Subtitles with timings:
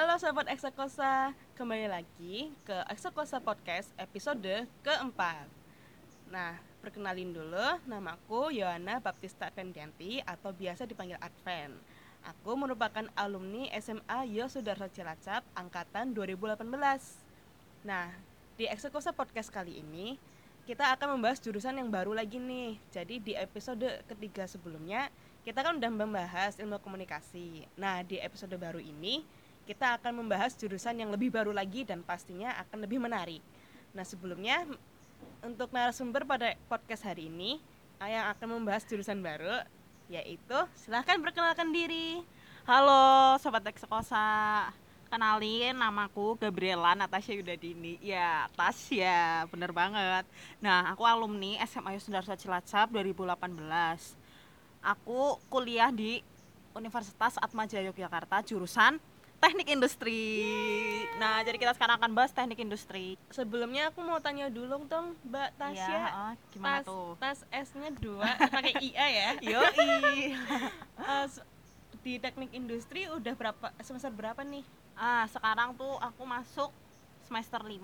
[0.00, 5.44] Halo Sobat Eksakosa, kembali lagi ke Eksakosa Podcast episode keempat
[6.32, 11.76] Nah, perkenalin dulu, namaku Yohana Baptista Adventianti atau biasa dipanggil Advent
[12.32, 16.64] Aku merupakan alumni SMA Yosudarso Cilacap angkatan 2018
[17.84, 18.08] Nah,
[18.56, 20.16] di Eksakosa Podcast kali ini
[20.64, 22.80] kita akan membahas jurusan yang baru lagi nih.
[22.88, 25.12] Jadi di episode ketiga sebelumnya
[25.44, 27.68] kita kan udah membahas ilmu komunikasi.
[27.76, 29.24] Nah, di episode baru ini
[29.64, 33.42] kita akan membahas jurusan yang lebih baru lagi dan pastinya akan lebih menarik.
[33.92, 34.64] Nah, sebelumnya
[35.40, 37.60] untuk narasumber pada podcast hari ini
[38.00, 39.60] yang akan membahas jurusan baru
[40.10, 42.24] yaitu silahkan perkenalkan diri.
[42.64, 44.68] Halo sobat Eksekosa
[45.10, 50.22] kenalin namaku Gabriela Natasha Yudadini ya Tasya bener banget
[50.62, 53.26] nah aku alumni SMA Sudarso Cilacap 2018
[54.86, 56.22] aku kuliah di
[56.78, 59.02] Universitas Atmajaya Yogyakarta jurusan
[59.40, 60.22] teknik industri.
[61.16, 63.16] Nah, jadi kita sekarang akan bahas teknik industri.
[63.32, 65.88] Sebelumnya aku mau tanya dulu dong, Mbak Tasya.
[65.88, 67.08] Ya, uh, gimana tas, tuh?
[67.16, 69.28] Tas S-nya dua, pakai IA ya?
[69.56, 71.26] Yo uh,
[72.04, 74.64] di teknik industri udah berapa semester berapa nih?
[74.96, 76.70] Ah, sekarang tuh aku masuk
[77.24, 77.76] semester 5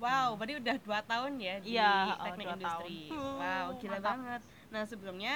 [0.00, 3.00] Wow, berarti udah dua tahun ya di iya, teknik oh, industri.
[3.12, 3.36] Tahun.
[3.36, 4.08] Wow, gila Mantap.
[4.08, 4.40] banget.
[4.72, 5.34] Nah, sebelumnya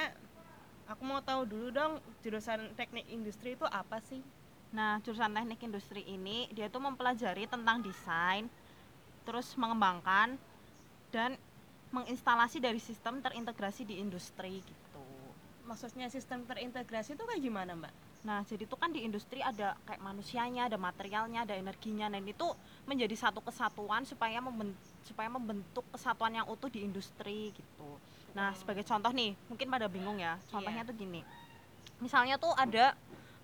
[0.89, 4.25] aku mau tahu dulu dong jurusan teknik industri itu apa sih?
[4.75, 8.51] Nah, jurusan teknik industri ini dia tuh mempelajari tentang desain,
[9.23, 10.35] terus mengembangkan
[11.15, 11.39] dan
[11.95, 15.07] menginstalasi dari sistem terintegrasi di industri gitu.
[15.63, 17.93] Maksudnya sistem terintegrasi itu kayak gimana, Mbak?
[18.27, 22.47] Nah, jadi itu kan di industri ada kayak manusianya, ada materialnya, ada energinya, dan itu
[22.83, 27.95] menjadi satu kesatuan supaya membentuk, supaya membentuk kesatuan yang utuh di industri gitu.
[28.35, 30.35] Nah, sebagai contoh nih, mungkin pada bingung ya.
[30.51, 30.89] Contohnya Iya.
[30.91, 31.21] tuh gini.
[32.03, 32.91] Misalnya tuh ada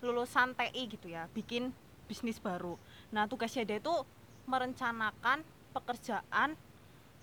[0.02, 1.70] lulusan TI gitu ya, bikin
[2.10, 2.74] bisnis baru.
[3.14, 3.94] Nah, tugasnya dia itu
[4.50, 6.58] merencanakan pekerjaan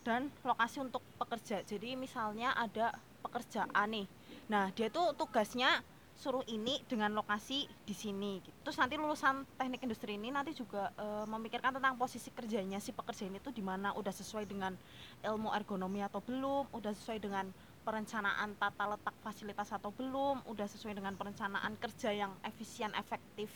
[0.01, 1.61] dan lokasi untuk pekerja.
[1.67, 4.07] Jadi misalnya ada pekerjaan nih.
[4.47, 5.83] Nah, dia tuh tugasnya
[6.19, 8.57] suruh ini dengan lokasi di sini gitu.
[8.67, 13.23] Terus nanti lulusan teknik industri ini nanti juga e, memikirkan tentang posisi kerjanya si pekerja
[13.23, 14.75] ini tuh di mana udah sesuai dengan
[15.23, 17.47] ilmu ergonomi atau belum, udah sesuai dengan
[17.83, 23.49] perencanaan tata letak fasilitas atau belum, udah sesuai dengan perencanaan kerja yang efisien, efektif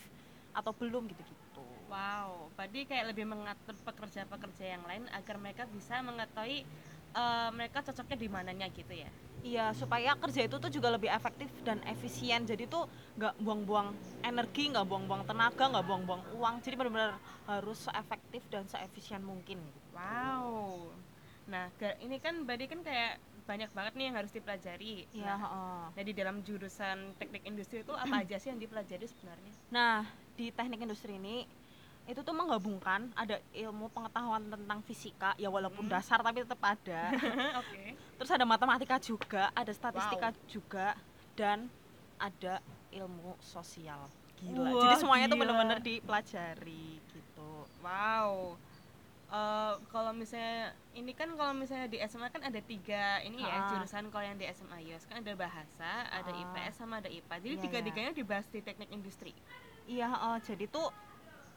[0.54, 1.64] atau belum gitu-gitu.
[1.90, 6.62] Wow, berarti kayak lebih mengatur pekerja-pekerja yang lain agar mereka bisa mengetahui
[7.14, 9.10] uh, mereka cocoknya di mananya gitu ya.
[9.44, 12.48] Iya, supaya kerja itu tuh juga lebih efektif dan efisien.
[12.48, 12.88] Jadi tuh
[13.20, 13.92] nggak buang-buang
[14.24, 16.54] energi, nggak buang-buang tenaga, nggak buang-buang uang.
[16.64, 17.12] Jadi benar-benar
[17.44, 19.60] harus seefektif dan seefisien mungkin.
[19.92, 20.96] Wow.
[21.44, 21.68] Nah,
[22.00, 25.04] ini kan berarti kan kayak banyak banget nih yang harus dipelajari.
[25.12, 25.82] Iya, Nah, heeh.
[25.92, 29.52] nah, di dalam jurusan teknik industri itu apa aja sih yang dipelajari sebenarnya?
[29.68, 31.44] Nah, di teknik industri ini
[32.04, 35.92] itu tuh menggabungkan ada ilmu pengetahuan tentang fisika ya walaupun Hmm.
[35.92, 37.00] dasar tapi tetap ada.
[37.60, 37.96] Oke.
[38.16, 40.40] Terus ada matematika juga, ada statistika Wow.
[40.44, 40.86] juga
[41.32, 41.68] dan
[42.16, 42.60] ada
[42.92, 44.08] ilmu sosial.
[44.36, 44.68] Gila.
[44.68, 45.42] Wah, Jadi semuanya tuh gila.
[45.48, 47.50] benar-benar dipelajari gitu.
[47.80, 48.56] Wow.
[49.34, 53.66] Eh, kalau misalnya ini kan kalau misalnya di SMA kan ada tiga ini ya Ah.
[53.74, 56.38] jurusan kalau yang di SMA IOS kan ada bahasa, ada Ah.
[56.38, 57.42] IPS sama ada IPA.
[57.42, 59.34] Jadi Iya, tiga-tiganya dibahas di teknik industri.
[59.90, 60.36] Iya, heeh.
[60.46, 60.86] jadi tuh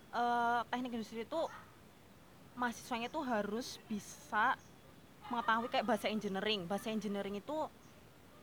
[0.08, 1.42] eh, teknik industri itu
[2.58, 4.58] mahasiswanya tuh harus bisa
[5.30, 6.66] mengetahui kayak bahasa engineering.
[6.66, 7.58] Bahasa engineering itu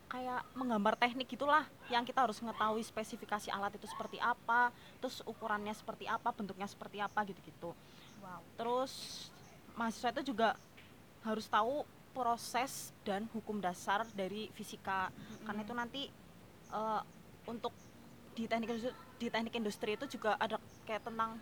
[0.07, 4.69] kayak menggambar teknik gitulah yang kita harus mengetahui spesifikasi alat itu seperti apa,
[5.01, 7.73] terus ukurannya seperti apa, bentuknya seperti apa gitu-gitu.
[8.21, 8.41] Wow.
[8.55, 8.93] Terus
[9.75, 10.55] mahasiswa itu juga
[11.23, 11.83] harus tahu
[12.15, 15.11] proses dan hukum dasar dari fisika
[15.43, 16.01] karena itu nanti
[16.71, 17.01] eh,
[17.45, 17.75] untuk
[18.35, 21.39] di teknik industri, di teknik industri itu juga ada kayak tentang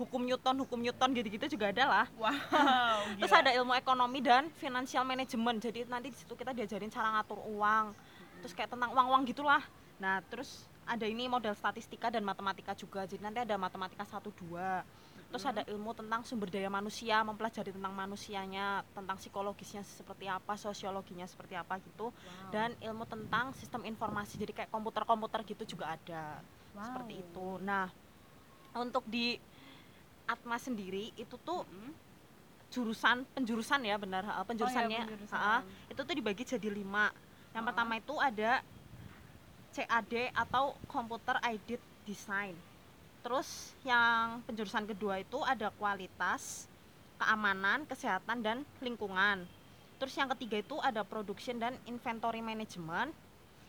[0.00, 2.06] hukum Newton, hukum Newton gitu-gitu juga ada lah.
[2.16, 3.12] Wow.
[3.20, 5.60] Terus ada ilmu ekonomi dan financial management.
[5.60, 7.92] Jadi nanti di situ kita diajarin cara ngatur uang.
[8.40, 9.60] Terus kayak tentang uang-uang gitulah.
[10.00, 13.04] Nah, terus ada ini model statistika dan matematika juga.
[13.04, 15.09] Jadi nanti ada matematika 1 2.
[15.30, 21.22] Terus ada ilmu tentang sumber daya manusia, mempelajari tentang manusianya, tentang psikologisnya seperti apa, sosiologinya
[21.22, 22.10] seperti apa gitu.
[22.10, 22.50] Wow.
[22.50, 24.42] Dan ilmu tentang sistem informasi.
[24.42, 26.42] Jadi kayak komputer-komputer gitu juga ada.
[26.74, 26.82] Wow.
[26.82, 27.46] Seperti itu.
[27.62, 27.86] Nah,
[28.74, 29.38] untuk di
[30.26, 31.90] Atma sendiri itu tuh Mm-mm.
[32.70, 35.34] jurusan penjurusan ya benar penjurusannya Oh, penjurusan.
[35.34, 35.58] ha,
[35.90, 37.10] itu tuh dibagi jadi lima
[37.50, 37.68] yang Ha.
[37.74, 38.62] pertama itu ada
[39.74, 42.54] CAD atau Computer Aided Design
[43.24, 43.48] terus
[43.84, 46.66] yang penjurusan kedua itu ada kualitas
[47.20, 49.44] keamanan kesehatan dan lingkungan.
[50.00, 53.12] Terus yang ketiga itu ada production dan inventory management.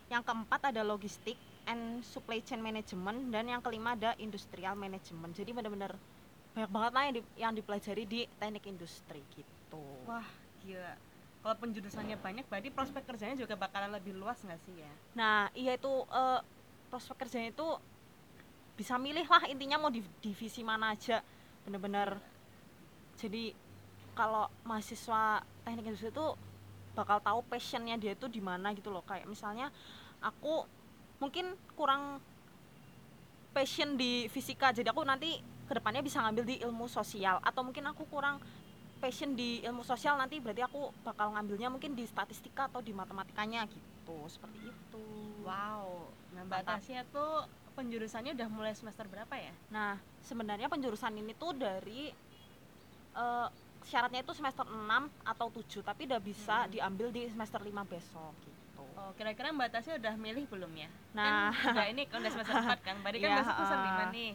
[0.07, 1.35] Yang keempat ada logistik
[1.67, 3.31] and supply chain management.
[3.35, 5.35] Dan yang kelima ada industrial management.
[5.35, 5.91] Jadi benar-benar
[6.55, 9.83] banyak banget lah yang, di- yang dipelajari di teknik industri gitu.
[10.07, 10.27] Wah,
[10.63, 10.95] gila.
[11.41, 14.93] Kalau penjurusannya banyak, berarti prospek kerjanya juga bakalan lebih luas nggak sih ya?
[15.11, 16.39] nah iya itu eh,
[16.87, 17.67] prospek kerjanya itu
[18.81, 21.21] bisa milih lah intinya mau di divisi mana aja
[21.61, 22.17] bener-bener
[23.21, 23.53] jadi
[24.17, 26.27] kalau mahasiswa teknik industri itu
[26.97, 29.69] bakal tahu passionnya dia itu di mana gitu loh kayak misalnya
[30.17, 30.65] aku
[31.21, 32.17] mungkin kurang
[33.53, 35.37] passion di fisika jadi aku nanti
[35.69, 38.41] ke depannya bisa ngambil di ilmu sosial atau mungkin aku kurang
[38.97, 43.69] passion di ilmu sosial nanti berarti aku bakal ngambilnya mungkin di statistika atau di matematikanya
[43.69, 45.05] gitu seperti itu
[45.41, 46.13] Wow.
[46.37, 46.77] Nah, Mantap.
[46.77, 47.49] Tasya tuh
[47.81, 49.53] penjurusannya udah mulai semester berapa ya?
[49.73, 52.13] Nah, sebenarnya penjurusan ini tuh dari
[53.11, 53.47] eh,
[53.81, 56.71] syaratnya itu semester 6 atau 7, tapi udah bisa Hmm.
[56.71, 58.85] diambil di semester 5 besok gitu.
[58.95, 60.89] Oh, kira-kira Mbak Tasya udah milih belum ya?
[61.11, 62.95] Nah, kan udah ini kan udah semester 4 kan.
[63.01, 63.85] Berarti kan Iya, besok semester ah.
[63.89, 64.31] 5 nih.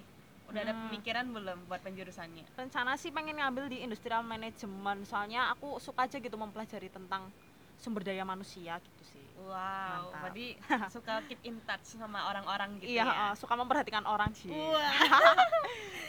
[0.47, 0.83] Udah ada Hmm.
[0.85, 2.45] pemikiran belum buat penjurusannya?
[2.55, 7.31] rencana sih pengen ngambil di industrial management, soalnya aku suka aja gitu mempelajari tentang
[7.77, 9.26] sumber daya manusia gitu sih.
[9.37, 10.21] Wow, Mantap.
[10.25, 10.47] berarti
[10.97, 13.13] suka keep in touch sama orang-orang gitu iya, ya?
[13.31, 14.49] eh, suka memperhatikan orang sih.
[14.49, 14.97] Wah,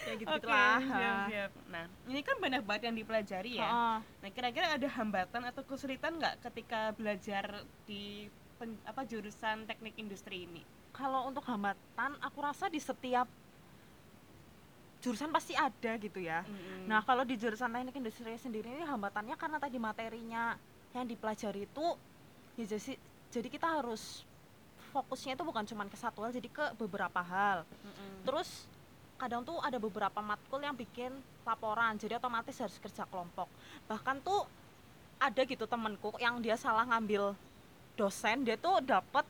[0.07, 0.79] Kayak gitu gitulah.
[0.79, 1.51] siap, siap.
[1.68, 3.68] Nah, ini kan banyak banget yang dipelajari ya.
[3.68, 3.97] Heeh.
[4.24, 10.47] Nah, kira-kira ada hambatan atau kesulitan nggak ketika belajar di pen- apa jurusan teknik industri
[10.47, 10.63] ini?
[10.97, 13.29] kalau untuk hambatan aku rasa di setiap
[14.97, 16.41] jurusan pasti ada gitu ya.
[16.41, 16.89] Mm-mm.
[16.89, 20.57] Nah, kalau di jurusan teknik industri sendiri ini hambatannya karena tadi materinya
[20.97, 21.85] yang dipelajari itu
[22.57, 22.97] ya jadi,
[23.31, 24.24] jadi kita harus
[24.95, 27.68] fokusnya itu bukan cuma ke satu hal, jadi ke beberapa hal.
[27.68, 28.24] Mm-mm.
[28.24, 28.65] Terus
[29.18, 31.12] kadang tuh ada beberapa matkul yang bikin
[31.44, 33.50] laporan, jadi otomatis harus kerja kelompok.
[33.89, 34.45] Bahkan tuh
[35.18, 37.33] ada gitu temenku yang dia salah ngambil
[37.97, 39.25] dosen, dia tuh dapat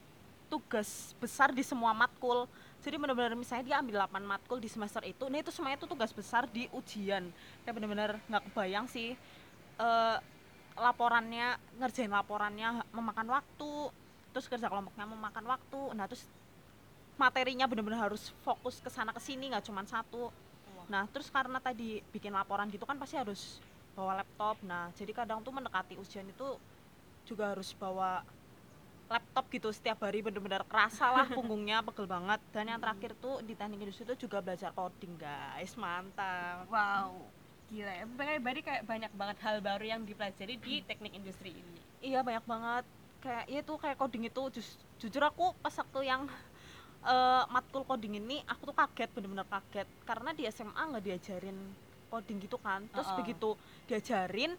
[0.52, 2.48] tugas besar di semua matkul.
[2.84, 6.12] Jadi benar-benar misalnya dia ambil 8 matkul di semester itu, nah itu semuanya tuh tugas
[6.16, 7.28] besar di ujian.
[7.64, 9.18] Kayak benar-benar nggak kebayang sih
[9.80, 10.18] eh,
[10.78, 13.74] laporannya, ngerjain laporannya memakan waktu,
[14.32, 15.82] terus kerja kelompoknya memakan waktu.
[15.98, 16.24] Nah, terus
[17.18, 20.30] materinya benar-benar harus fokus ke sana ke sini nggak cuma satu.
[20.88, 23.60] Nah, terus karena tadi bikin laporan gitu kan pasti harus
[23.98, 24.62] bawa laptop.
[24.64, 26.56] Nah, jadi kadang tuh mendekati ujian itu
[27.28, 28.24] juga harus bawa
[29.10, 29.68] laptop gitu.
[29.74, 32.40] Setiap hari bener-bener kerasa lah punggungnya pegel banget.
[32.54, 35.74] Dan yang terakhir tuh di teknik industri itu juga belajar coding guys.
[35.76, 36.70] Mantap.
[36.72, 37.28] Wow,
[37.68, 38.06] gila ya.
[38.40, 41.80] Berarti kayak banyak banget hal baru yang dipelajari di teknik industri ini.
[42.00, 42.86] iya banyak banget
[43.18, 46.30] kayak ya itu kayak coding itu jus- jujur aku pas waktu yang
[47.04, 51.58] eh, matkul coding ini aku tuh kaget bener-bener kaget karena di SMA nggak diajarin
[52.08, 53.18] coding gitu kan terus Uh-uh.
[53.18, 53.50] begitu
[53.90, 54.54] diajarin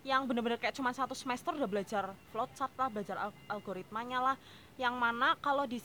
[0.00, 4.36] yang bener-bener kayak cuma satu semester udah belajar flowchart lah belajar al- algoritmanya lah
[4.78, 5.82] yang mana kalau di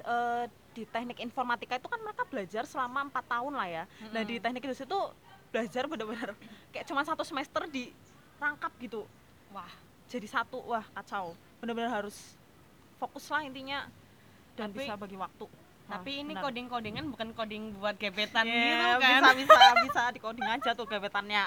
[0.00, 4.38] eh, di teknik informatika itu kan mereka belajar selama empat tahun lah ya nah di
[4.38, 5.02] teknik industri itu
[5.52, 6.32] belajar bener-bener
[6.72, 9.04] kayak cuma satu semester dirangkap gitu
[9.52, 9.68] Wah,
[10.08, 12.16] jadi satu wah kacau bener-bener harus
[12.96, 13.84] fokus lah intinya
[14.54, 16.42] dan Tapi- bisa bagi waktu Wah, tapi ini benar.
[16.42, 19.20] coding-codingan bukan coding buat gebetan Yeah, gitu kan.
[19.20, 21.44] bisa bisa bisa di coding aja tuh gebetannya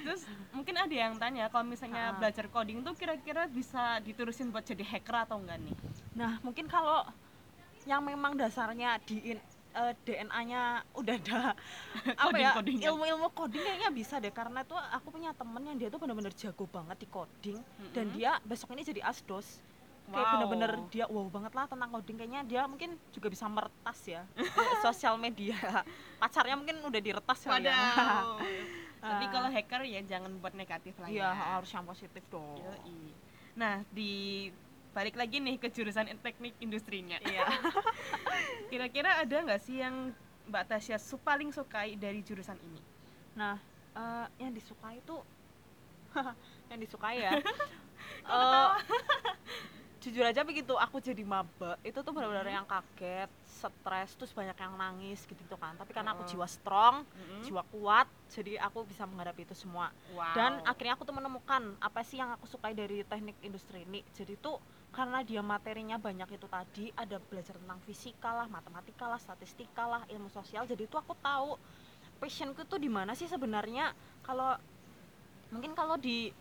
[0.00, 2.16] Terus mungkin ada yang tanya kalau misalnya Ah.
[2.16, 5.74] belajar coding tuh kira-kira bisa diterusin buat jadi hacker atau enggak nih?
[6.14, 7.04] nah mungkin kalau
[7.84, 9.36] yang memang dasarnya di
[9.70, 10.62] eh, DNA-nya
[10.92, 11.40] udah ada
[12.24, 15.98] apa ya ilmu-ilmu coding kayaknya bisa deh karena tuh aku punya temen yang dia tuh
[15.98, 17.58] bener-bener jago banget di coding
[17.92, 18.16] dan Mm-mm.
[18.16, 19.60] dia besok ini jadi asdos
[20.08, 20.32] kayak Wow.
[20.34, 24.24] bener-bener dia wow banget lah tentang coding kayaknya dia mungkin juga bisa meretas ya
[24.80, 25.84] sosial media
[26.16, 27.52] pacarnya mungkin udah diretas ya.
[28.98, 29.30] Tapi Ah.
[29.30, 31.54] kalau hacker ya jangan buat negatif lah iya ya.
[31.54, 33.14] harus yang positif dong Yoi.
[33.54, 34.48] Nah, di
[34.98, 37.22] balik lagi nih ke jurusan teknik industrinya.
[37.22, 37.46] iya
[38.70, 40.10] Kira-kira ada nggak sih yang
[40.50, 42.82] Mbak Tasya su paling sukai dari jurusan ini?
[43.38, 43.54] nah
[43.94, 45.22] eh, yang disukai tuh
[46.74, 47.38] yang disukai ya
[48.26, 48.70] eh,
[50.02, 54.74] jujur aja begitu aku jadi maba itu tuh benar-benar yang kaget stres terus banyak yang
[54.74, 56.34] nangis gitu tuh kan tapi karena aku Heeh.
[56.34, 57.46] jiwa strong Mm-mm.
[57.46, 60.34] jiwa kuat jadi aku bisa menghadapi itu semua Wow.
[60.34, 64.34] dan akhirnya aku tuh menemukan apa sih yang aku sukai dari teknik industri ini jadi
[64.34, 69.84] tuh karena dia materinya banyak itu tadi ada belajar tentang fisika lah matematika lah statistika
[69.84, 71.54] lah ilmu sosial jadi tuh aku tahu
[72.18, 73.94] passionku tuh di mana sih sebenarnya.
[74.26, 74.58] Kalau
[75.54, 76.34] mungkin kalau di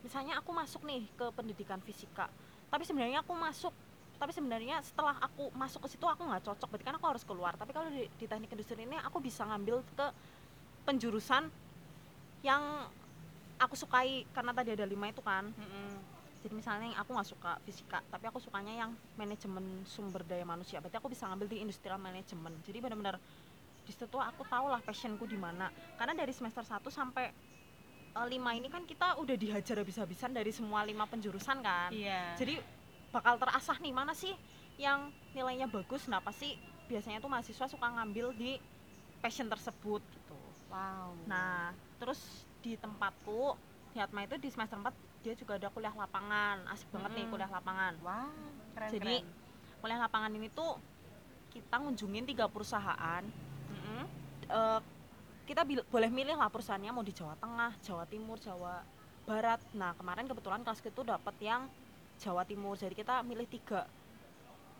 [0.00, 2.28] misalnya aku masuk nih ke pendidikan fisika
[2.68, 3.72] tapi sebenarnya aku masuk
[4.14, 7.52] tapi sebenarnya setelah aku masuk ke situ aku nggak cocok berarti kan aku harus keluar.
[7.58, 10.06] Tapi kalau di, di teknik industri ini aku bisa ngambil ke
[10.86, 11.50] penjurusan
[12.46, 12.62] yang
[13.58, 15.50] aku sukai karena tadi ada lima itu kan.
[15.50, 16.13] Mm-mm.
[16.44, 20.76] Jadi misalnya yang aku nggak suka fisika tapi aku sukanya yang manajemen sumber daya manusia.
[20.76, 22.60] Berarti aku bisa ngambil di industrial management.
[22.68, 23.16] Jadi benar-benar
[23.80, 25.72] di situ tuh aku tahu lah passionku di mana.
[25.96, 27.32] Karena dari semester 1 sampai
[28.12, 31.88] eh, lima ini kan kita udah dihajar habis-habisan dari semua lima penjurusan kan.
[31.88, 32.36] Iya.
[32.36, 32.60] jadi
[33.08, 34.36] bakal terasah nih mana sih
[34.76, 36.58] yang nilainya bagus nah pasti
[36.90, 38.60] biasanya tuh mahasiswa suka ngambil di
[39.24, 40.36] passion tersebut gitu.
[40.68, 41.14] Wow.
[41.24, 42.20] nah terus
[42.60, 43.54] di tempatku
[43.94, 44.90] di Atma itu di semester 4
[45.22, 48.26] dia juga ada kuliah lapangan asik banget nih kuliah lapangan Wah,
[48.74, 49.78] keren Jadi, keren.
[49.78, 50.76] kuliah lapangan ini tuh
[51.48, 53.22] kita ngunjungin tiga perusahaan
[53.70, 54.02] Mm-mm.
[54.44, 54.80] Eh,
[55.46, 58.82] kita bil- boleh milih lah perusahaannya mau di Jawa Tengah, Jawa Timur, Jawa
[59.24, 59.60] Barat.
[59.72, 61.70] Nah kemarin kebetulan kelas itu dapat yang
[62.18, 63.86] Jawa Timur, jadi kita milih tiga.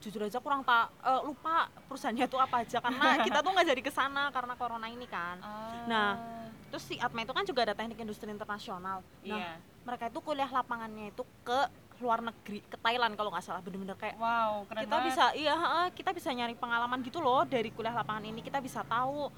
[0.00, 3.82] Jujur aja kurang tak eh, lupa perusahaannya itu apa aja karena kita tuh nggak jadi
[3.84, 5.38] ke sana karena corona ini kan.
[5.86, 6.10] Nah,
[6.74, 8.98] Terus si Atma itu kan juga ada teknik industri internasional.
[9.22, 9.54] Nah iya.
[9.86, 11.70] mereka itu kuliah lapangannya itu ke
[12.02, 15.06] luar negeri, ke Thailand kalau nggak salah bener-bener kayak Wow, keren kita banget.
[15.06, 15.54] bisa iya
[15.94, 19.30] kita bisa nyari pengalaman gitu loh dari kuliah lapangan ini kita bisa tahu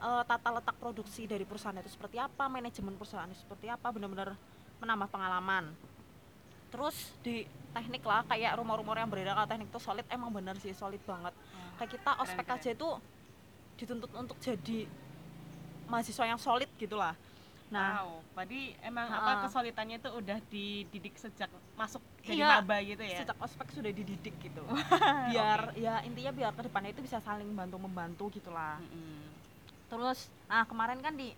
[0.00, 4.32] eh, tata letak produksi dari perusahaan itu seperti apa manajemen perusahaan itu seperti apa benar-benar
[4.80, 5.68] menambah pengalaman
[6.72, 7.44] terus di
[7.76, 11.36] teknik lah kayak rumor-rumor yang beredar kalau teknik itu solid emang bener sih solid banget
[11.76, 12.56] kayak kita ospek keren.
[12.56, 12.88] aja itu
[13.76, 14.88] dituntut untuk jadi
[15.90, 17.12] mahasiswa yang solid gitulah
[17.70, 19.22] nah wow, berarti emang Ha-ha.
[19.22, 23.18] apa kesulitannya itu udah dididik sejak masuk jadi Iya, maba gitu ya.
[23.22, 24.62] sejak ospek sudah dididik gitu
[25.30, 29.22] biar ya intinya biar ke depannya itu bisa saling bantu membantu gitulah Mm-mm.
[29.86, 31.30] terus nah kemarin kan di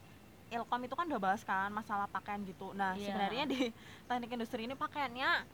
[0.48, 3.08] Ilkom itu kan udah bahas kan masalah pakaian gitu nah Iya.
[3.08, 3.60] sebenarnya di
[4.04, 5.44] teknik industri ini pakaiannya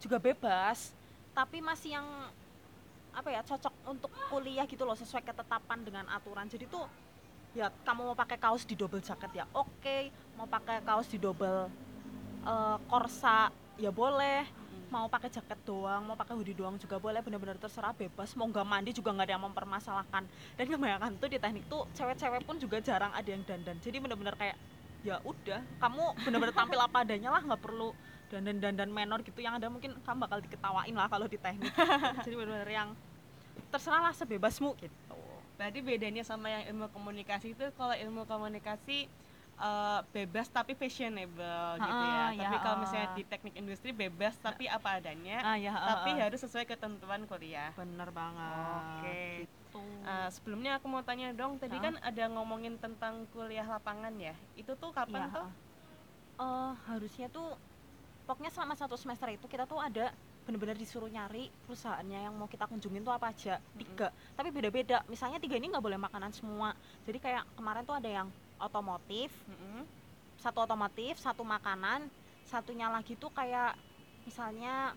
[0.00, 0.96] juga bebas
[1.32, 2.08] tapi masih yang
[3.12, 6.88] apa ya cocok untuk kuliah gitu loh sesuai ketetapan dengan aturan jadi tuh
[7.52, 9.98] ya kamu mau pakai kaos di double jaket ya oke
[10.40, 11.68] mau pakai kaos di double
[12.48, 17.56] eh, korsa ya boleh mau pakai jaket doang, mau pakai hoodie doang juga boleh, bener-bener
[17.56, 18.36] terserah bebas.
[18.36, 20.22] Mau nggak mandi juga nggak ada yang mempermasalahkan.
[20.52, 23.80] Dan kebanyakan tuh di teknik tuh cewek-cewek pun juga jarang ada yang dandan.
[23.80, 24.60] Jadi bener-bener kayak
[25.00, 27.96] ya udah, kamu bener-bener tampil apa adanya lah, nggak perlu
[28.28, 29.40] dandan-dandan menor gitu.
[29.40, 31.72] Yang ada mungkin kamu bakal diketawain lah kalau di teknik.
[32.28, 32.88] Jadi bener-bener yang
[33.72, 35.21] terserah lah sebebasmu gitu.
[35.54, 39.06] Berarti bedanya sama yang ilmu komunikasi itu kalau ilmu komunikasi
[39.58, 42.24] eh, bebas tapi fashionable gitu ya.
[42.34, 43.14] Tapi ya, kalau misalnya ah.
[43.14, 46.22] di teknik industri bebas tapi apa adanya, Ah ya, tapi ah, ah.
[46.26, 47.70] harus sesuai ketentuan kuliah.
[47.72, 48.82] bener banget.
[48.98, 49.22] Oke.
[49.44, 49.80] Gitu.
[50.02, 51.82] Eh, sebelumnya aku mau tanya dong, tadi Ha?
[51.82, 54.34] kan ada ngomongin tentang kuliah lapangan ya.
[54.52, 55.48] Itu tuh kapan Iya, tuh?
[56.38, 57.54] eh, harusnya tuh
[58.24, 60.10] pokoknya selama satu semester itu kita tuh ada
[60.42, 64.10] bener-bener disuruh nyari perusahaannya yang mau kita kunjungin tuh apa aja tiga.
[64.34, 66.74] Tapi beda-beda misalnya tiga ini nggak boleh makanan semua.
[67.06, 69.82] Jadi kayak kemarin tuh ada yang otomotif Mm-mm.
[70.38, 72.06] satu otomotif satu makanan
[72.46, 73.78] satunya lagi tuh kayak
[74.26, 74.94] misalnya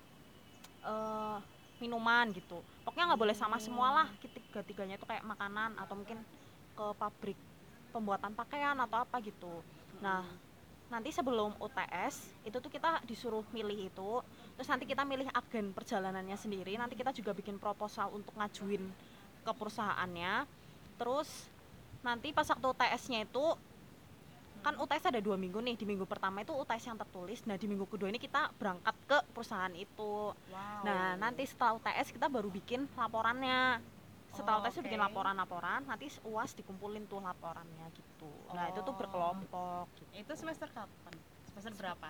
[0.85, 1.37] eh
[1.77, 2.63] minuman gitu.
[2.87, 6.21] Pokoknya nggak boleh sama semua lah tiga tiganya tuh kayak makanan atau mungkin
[6.75, 7.37] ke pabrik
[7.93, 9.61] pembuatan pakaian atau apa gitu.
[10.01, 10.25] Nah
[10.89, 14.11] nanti sebelum UTS itu tuh kita disuruh milih itu.
[14.55, 16.77] Terus nanti kita milih agen perjalanannya sendiri.
[16.77, 18.83] Nanti kita juga bikin proposal untuk ngajuin
[19.41, 20.45] ke perusahaannya.
[20.95, 21.49] Terus
[22.05, 23.45] nanti pas waktu UTS-nya itu
[24.65, 25.75] kan UTS ada dua minggu nih.
[25.77, 27.41] Di minggu pertama itu UTS yang tertulis.
[27.49, 30.33] Nah di minggu kedua ini kita berangkat ke perusahaan itu.
[30.33, 30.81] Wow.
[30.85, 33.81] nah nanti setelah UTS kita baru bikin laporannya
[34.37, 35.05] setelah Oh, UTS bikin oke.
[35.05, 38.25] laporan-laporan nanti UAS dikumpulin tuh laporannya gitu
[38.55, 38.97] nah itu tuh Oh.
[38.99, 40.11] berkelompok gitu.
[40.21, 41.13] itu semester kapan?
[41.47, 42.09] Semester berapa?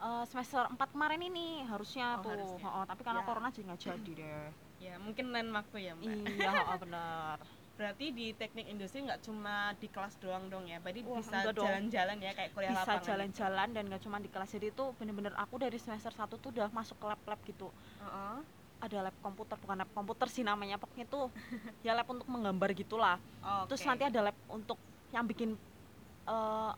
[0.00, 2.66] Eh, semester 4 kemarin ini harusnya Oh, tuh harusnya.
[2.76, 3.26] Oh, tapi karena Ya.
[3.28, 4.44] corona jadi nggak jadi deh
[4.80, 6.08] Ya mungkin lain waktu ya mbak.
[6.08, 7.36] iya oh, bener
[7.78, 12.16] Berarti di teknik industri nggak cuma di kelas doang dong ya, berarti Wah, bisa jalan-jalan
[12.26, 13.04] ya kayak kuliah bisa lapangan.
[13.08, 16.68] jalan-jalan dan nggak cuma di kelas jadi itu bener-bener aku dari semester 1 tuh udah
[16.78, 18.44] masuk ke lab-lab gitu Heeh.
[18.80, 21.28] Ada lab komputer bukan lab komputer sih namanya pokoknya tuh
[21.86, 24.76] ya lab untuk menggambar gitulah Oh, terus nanti ada lab untuk
[25.12, 25.56] yang bikin
[26.28, 26.72] eh,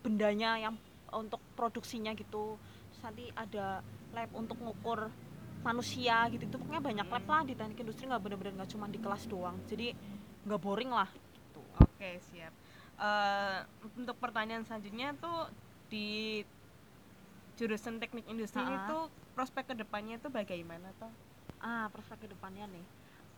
[0.00, 0.74] bendanya yang
[1.12, 2.56] untuk produksinya gitu
[2.88, 3.82] terus nanti ada
[4.14, 5.10] lab untuk ngukur
[5.60, 7.32] manusia gitu itu pokoknya banyak lab Hmm.
[7.36, 9.92] lah di teknik industri nggak bener-bener nggak cuma di kelas doang jadi
[10.46, 12.52] nggak boring lah gitu Oke siap.
[12.96, 13.58] Eh,
[13.96, 15.52] untuk pertanyaan selanjutnya tuh
[15.92, 16.40] di
[17.58, 18.80] jurusan teknik industri Ha-ha.
[18.80, 18.96] itu
[19.36, 21.12] prospek ke depannya tuh bagaimana tuh?
[21.60, 22.86] Ah prospek ke depannya nih.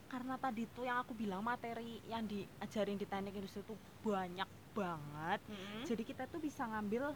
[0.09, 3.75] Karena tadi tuh yang aku bilang materi yang diajarin di teknik industri itu
[4.05, 5.41] banyak banget.
[5.53, 5.85] Mm-mm.
[5.85, 7.13] jadi kita tuh bisa ngambil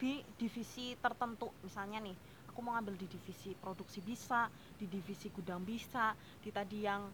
[0.00, 1.52] di divisi tertentu.
[1.64, 2.16] Misalnya nih
[2.56, 4.48] aku mau ngambil di divisi produksi bisa
[4.80, 7.04] di divisi gudang bisa di tadi yang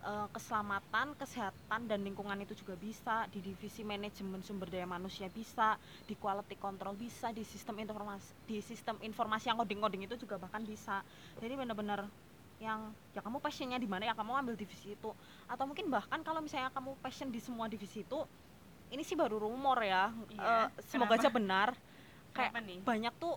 [0.00, 5.76] eh, keselamatan kesehatan dan lingkungan itu juga bisa di divisi manajemen sumber daya manusia bisa
[6.08, 10.40] di quality control bisa di sistem informasi di sistem informasi yang coding coding itu juga
[10.40, 11.04] bahkan bisa.
[11.36, 12.08] Jadi benar-benar
[12.66, 12.80] yang
[13.14, 15.06] ya kamu passionnya di mana ya kamu ambil divisi itu
[15.50, 18.16] atau mungkin bahkan kalau misalnya kamu passion di semua divisi itu
[18.94, 19.96] ini sih baru rumor ya
[20.28, 21.22] Iya, eh, semoga kenapa?
[21.22, 21.68] aja benar
[22.36, 22.80] kayak Kenapa nih?
[22.88, 23.32] banyak tuh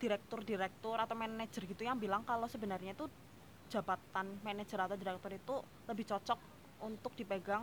[0.00, 3.08] direktur-direktur atau manajer gitu yang bilang kalau sebenarnya tuh
[3.72, 5.52] jabatan manajer atau direktur itu
[5.88, 6.38] lebih cocok
[6.86, 7.62] untuk dipegang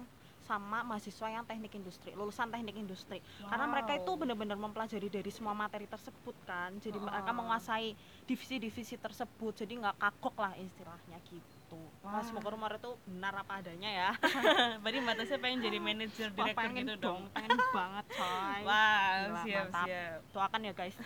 [0.52, 4.20] sama mahasiswa yang teknik industri lulusan teknik industri karena mereka itu Wow.
[4.20, 7.38] benar-benar mempelajari dari semua materi tersebut kan jadi mereka Oh.
[7.38, 12.22] menguasai divisi-divisi tersebut jadi nggak kagok lah istilahnya gitu Wah, Wah.
[12.22, 14.10] semoga rumor itu benar apa adanya ya
[14.84, 17.22] Berarti Mbak Tasya pengen jadi manajer Wah, direktur pengen gitu dong dong.
[17.32, 19.86] pengen banget coy Wow, Gila, siap mantap.
[19.88, 20.18] siap.
[20.30, 20.96] doakan ya guys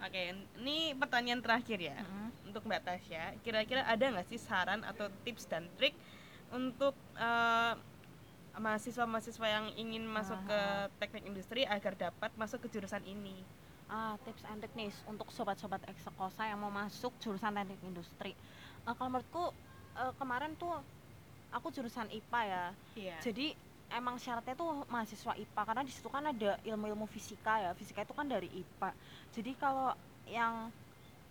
[0.00, 0.20] Oke,
[0.58, 2.28] ini pertanyaan terakhir ya Mm-mm.
[2.44, 3.40] untuk Mbak Tasya.
[3.40, 5.96] Kira-kira ada nggak sih saran atau tips dan trik
[6.50, 7.72] untuk eh,
[8.58, 10.60] mahasiswa-mahasiswa yang ingin masuk ke
[11.02, 13.42] teknik industri agar dapat masuk ke jurusan ini?
[13.84, 18.32] ah tips and teknis untuk sobat-sobat eksekosa yang mau masuk jurusan teknik industri.
[18.88, 19.52] Eh, kalau menurutku
[20.00, 20.72] eh, kemarin tuh
[21.52, 22.64] aku jurusan IPA ya.
[22.96, 23.16] Iya.
[23.22, 23.46] jadi
[23.94, 27.70] emang syaratnya tuh mahasiswa IPA karena di situ kan ada ilmu-ilmu fisika ya.
[27.76, 28.90] Fisika itu kan dari IPA
[29.36, 29.92] jadi kalau
[30.26, 30.72] yang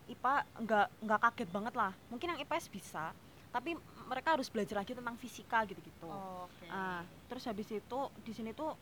[0.07, 1.91] IPA nggak nggak kaget banget lah.
[2.13, 3.11] Mungkin yang IPS bisa
[3.53, 3.77] tapi
[4.13, 6.69] mereka harus belajar lagi tentang fisika gitu-gitu Oke.
[6.69, 8.77] Ah, terus habis itu di sini tuh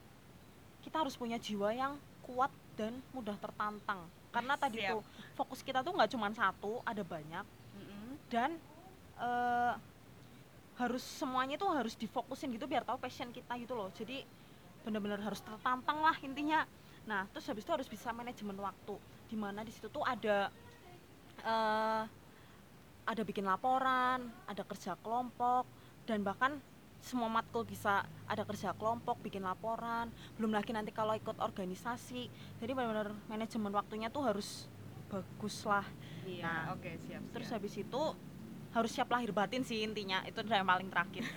[0.84, 1.96] kita harus punya jiwa yang
[2.26, 4.02] kuat dan mudah tertantang.
[4.32, 4.92] Karena tadi Siap.
[4.92, 5.02] tuh
[5.38, 7.46] fokus kita tuh nggak cuma satu, ada banyak
[7.78, 8.18] Mm-mm.
[8.28, 8.58] dan
[9.22, 9.74] eh,
[10.80, 13.92] harus semuanya tuh harus difokusin gitu biar tahu passion kita gitu loh.
[13.94, 14.24] Jadi
[14.82, 16.66] benar-benar harus tertantang lah intinya.
[17.06, 18.96] Nah, terus habis itu harus bisa manajemen waktu.
[19.30, 20.50] Di mana di situ tuh ada
[21.42, 22.04] eh
[23.12, 25.68] ada bikin laporan, ada kerja kelompok,
[26.08, 26.64] dan bahkan
[27.02, 32.30] semua matkul bisa ada kerja kelompok, bikin laporan, belum lagi nanti kalau ikut organisasi.
[32.62, 34.70] Jadi benar-benar manajemen waktunya tuh harus
[35.12, 35.84] bagus lah.
[36.24, 37.24] Iya, Nah, oke, siap.
[37.34, 37.58] Terus siap.
[37.58, 38.02] habis itu
[38.72, 40.24] harus siap lahir batin sih intinya.
[40.30, 41.26] Itu udah yang paling terakhir.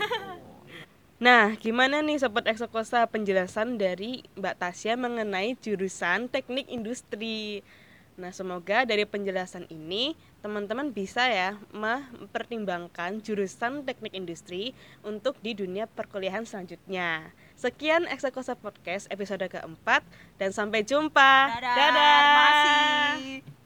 [1.22, 7.62] Nah, gimana nih Sobat Eksokosa penjelasan dari Mbak Tasya mengenai jurusan teknik industri?
[8.14, 14.70] Nah, semoga dari penjelasan ini teman-teman bisa ya mempertimbangkan jurusan teknik industri
[15.02, 17.34] untuk di dunia perkuliahan selanjutnya.
[17.58, 20.06] Sekian Eksokosa Podcast episode keempat
[20.38, 21.58] dan sampai jumpa.
[21.58, 21.74] Dadah.
[21.74, 23.63] Terima kasih.